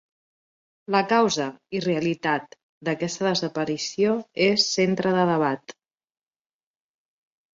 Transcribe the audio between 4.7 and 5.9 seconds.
centre de debat.